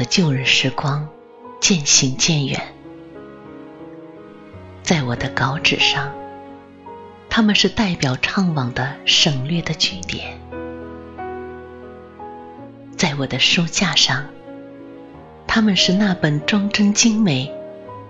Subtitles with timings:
[0.00, 1.06] 的旧日时光
[1.60, 2.58] 渐行渐远，
[4.82, 6.10] 在我的稿纸上，
[7.28, 10.38] 他们是代表怅惘的省略的句点；
[12.96, 14.24] 在我的书架上，
[15.46, 17.54] 他们是那本装帧精美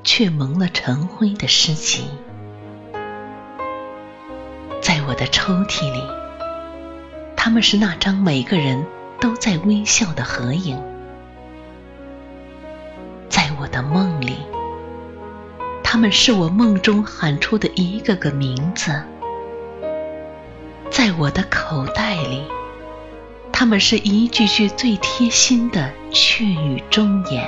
[0.04, 2.02] 却蒙了尘灰的诗集；
[4.80, 6.00] 在我的抽屉里，
[7.36, 8.86] 他们是那张每个人
[9.18, 10.80] 都在微笑的合影。
[13.70, 14.36] 的梦里，
[15.82, 18.90] 他们是我梦中喊出的一个个名字；
[20.90, 22.44] 在我的口袋里，
[23.52, 27.44] 他们是一句句最贴心的雀语忠言。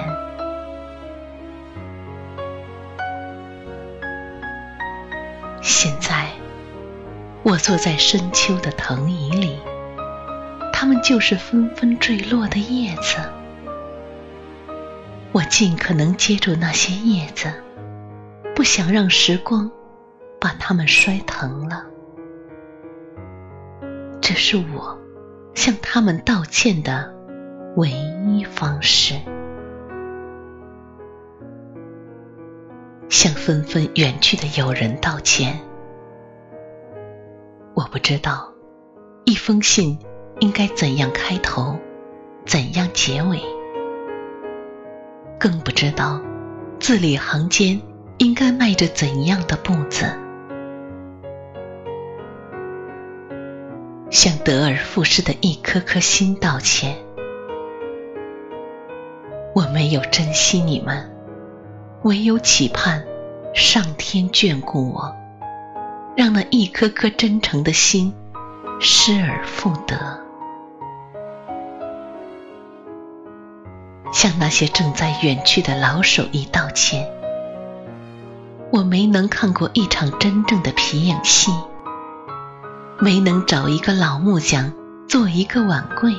[5.61, 6.27] 现在，
[7.43, 9.59] 我坐在深秋的藤椅里，
[10.73, 13.17] 他们就是纷纷坠落的叶子。
[15.33, 17.51] 我尽可能接住那些叶子，
[18.55, 19.71] 不想让时光
[20.39, 21.87] 把它们摔疼了。
[24.21, 24.99] 这是我
[25.55, 27.15] 向他们道歉的
[27.77, 29.15] 唯一方式。
[33.09, 35.61] 向纷纷远去的友人道歉。
[37.75, 38.53] 我不知道
[39.25, 39.99] 一封信
[40.41, 41.79] 应该怎样开头，
[42.45, 43.41] 怎样结尾。
[45.43, 46.21] 更不知道
[46.79, 47.83] 字里行间
[48.19, 50.07] 应该迈着怎样的步子，
[54.09, 56.97] 向得而复失的一颗颗心道歉。
[59.53, 61.11] 我没有珍惜你们，
[62.05, 63.05] 唯有期盼
[63.53, 65.13] 上天眷顾我，
[66.17, 68.15] 让那一颗颗真诚的心
[68.79, 70.21] 失而复得。
[74.13, 77.11] 向那些正在远去的老手艺道歉。
[78.71, 81.51] 我没能看过一场真正的皮影戏，
[82.99, 84.73] 没能找一个老木匠
[85.09, 86.15] 做一个碗柜，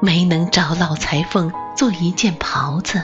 [0.00, 3.02] 没能找老裁缝做一件袍子，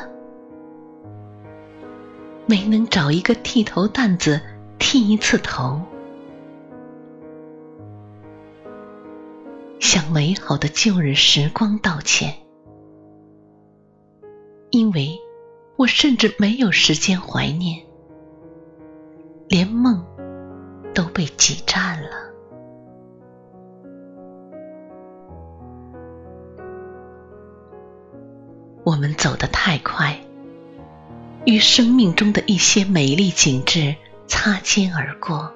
[2.46, 4.40] 没能找一个剃头担子
[4.78, 5.82] 剃一次头。
[9.80, 12.45] 向美好的旧日时光道歉。
[14.70, 15.20] 因为
[15.76, 17.86] 我甚至没有时间怀念，
[19.48, 20.04] 连梦
[20.94, 22.10] 都被挤占了。
[28.84, 30.20] 我们走得太快，
[31.44, 33.96] 与生命中的一些美丽景致
[34.26, 35.52] 擦肩而过。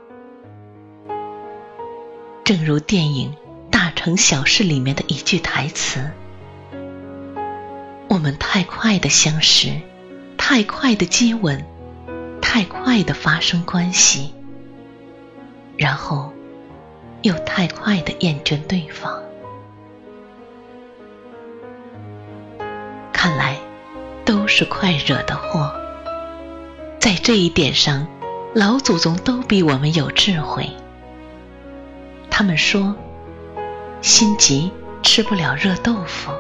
[2.45, 3.33] 正如电影
[3.71, 6.11] 《大城小事》里面的一句台词。
[8.11, 9.71] 我们太快的相识，
[10.37, 11.65] 太快的接吻，
[12.43, 14.35] 太快的发生关系，
[15.77, 16.33] 然后
[17.23, 19.23] 又太快的厌倦对方。
[23.13, 23.57] 看来
[24.25, 25.73] 都是快惹的祸。
[26.99, 28.09] 在这一点上，
[28.53, 30.69] 老祖宗都比我们有智慧。
[32.29, 32.97] 他们说，
[34.03, 36.33] 心急吃不了热豆腐。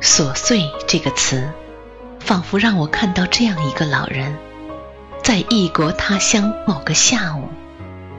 [0.00, 1.52] 琐碎这个词，
[2.20, 4.34] 仿佛让我看到这样一个老人，
[5.22, 7.48] 在异国他乡某个下午，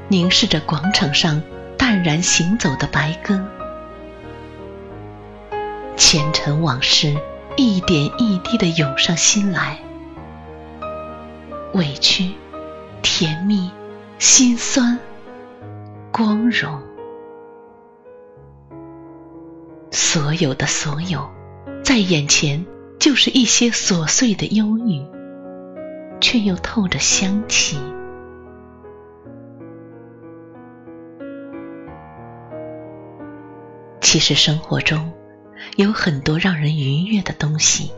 [0.07, 1.41] 凝视着广场上
[1.77, 3.43] 淡然行走的白鸽，
[5.97, 7.17] 前尘往事
[7.57, 9.79] 一点一滴的涌上心来，
[11.73, 12.31] 委屈、
[13.01, 13.71] 甜蜜、
[14.19, 14.99] 心酸、
[16.11, 16.79] 光荣，
[19.89, 21.27] 所有的所有。
[21.83, 22.65] 在眼前，
[22.99, 25.05] 就是一些琐碎的忧郁，
[26.21, 27.77] 却又透着香气。
[33.99, 35.13] 其实生活中
[35.77, 37.91] 有很多让人愉悦的东西，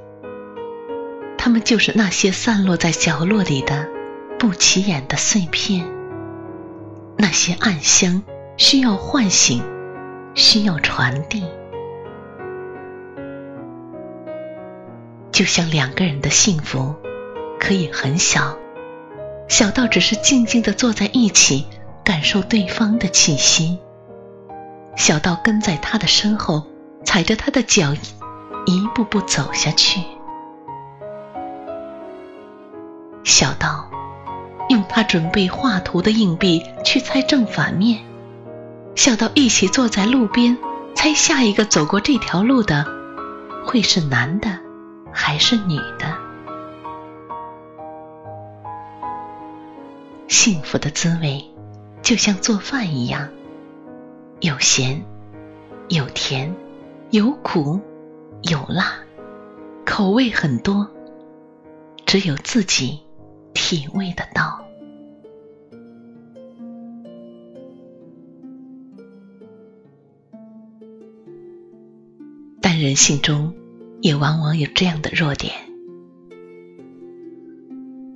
[1.37, 3.89] 它们就是那些散落在角落里的
[4.39, 5.85] 不起眼的碎片。
[7.17, 8.23] 那些暗香
[8.57, 9.61] 需要唤醒，
[10.35, 11.43] 需要传递。
[15.33, 16.93] 就像两个人的幸福，
[17.59, 18.55] 可以很小，
[19.47, 21.65] 小到只是静静的坐在一起，
[22.05, 23.79] 感受对方的气息；
[24.95, 26.67] 小到跟在他的身后，
[27.03, 27.95] 踩着他的脚，
[28.67, 30.01] 一步步走下去；
[33.23, 33.89] 小到
[34.69, 37.97] 用他准备画图的硬币去猜正反面；
[38.93, 40.59] 小到一起坐在路边，
[40.93, 42.85] 猜下一个走过这条路的
[43.65, 44.59] 会是男的。
[45.13, 46.17] 还是女的，
[50.27, 51.45] 幸福的滋味
[52.01, 53.29] 就像做饭一样，
[54.41, 55.05] 有咸，
[55.87, 56.53] 有甜，
[57.11, 57.79] 有苦，
[58.41, 58.95] 有辣，
[59.85, 60.89] 口味很多，
[62.05, 62.99] 只有自己
[63.53, 64.65] 体味得到。
[72.59, 73.53] 但人性中。
[74.03, 75.53] 也往往有这样的弱点。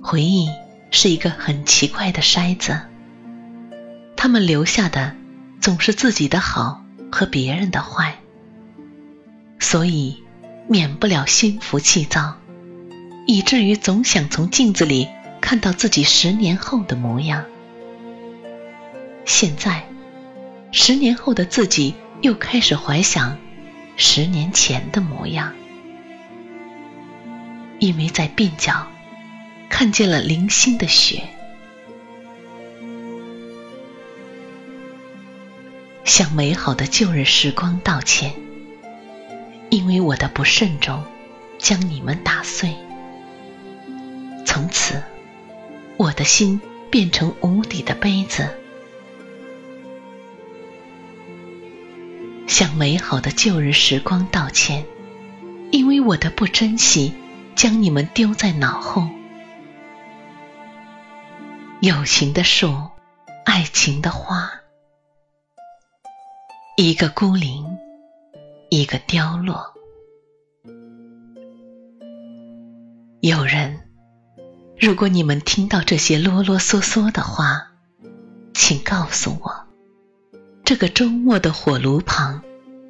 [0.02, 0.50] 回忆
[0.90, 2.78] 是一个很奇怪的筛子，
[4.14, 5.16] 他们留下的
[5.62, 8.18] 总是自己的好和别人的坏，
[9.58, 10.22] 所以
[10.68, 12.36] 免不了心浮气躁，
[13.26, 15.08] 以至于总想从镜子里
[15.40, 17.46] 看到自己十年后的模样。
[19.24, 19.88] 现在，
[20.70, 23.38] 十年后的自己又开始怀想
[23.96, 25.54] 十年前的模样。
[27.78, 28.86] 因为在鬓角
[29.68, 31.22] 看见了零星的雪，
[36.04, 38.34] 向美好的旧日时光道歉。
[39.70, 41.04] 因为我的不慎重，
[41.58, 42.74] 将你们打碎。
[44.46, 45.02] 从此，
[45.98, 46.58] 我的心
[46.90, 48.48] 变成无底的杯子。
[52.46, 54.86] 向美好的旧日时光道歉，
[55.70, 57.12] 因为我的不珍惜。
[57.58, 59.08] 将你们丢在脑后，
[61.80, 62.72] 友情的树，
[63.44, 64.48] 爱情的花，
[66.76, 67.76] 一个孤零，
[68.70, 69.74] 一个凋落。
[73.22, 73.88] 有人，
[74.78, 77.72] 如果你们听到这些啰啰嗦嗦的话，
[78.54, 79.66] 请告诉我，
[80.64, 82.40] 这个周末的火炉旁，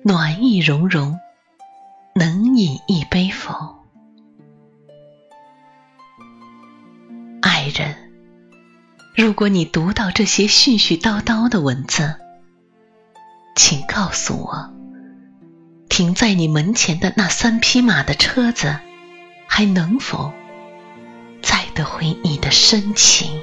[0.05, 1.19] 暖意融融，
[2.15, 3.03] 能饮一
[9.21, 12.15] 如果你读到这些絮絮叨叨的文字，
[13.57, 14.73] 请告诉我，
[15.89, 18.79] 停在你门前的那三匹马的车子，
[19.49, 20.33] 还能否
[21.43, 23.43] 载得回你的深情？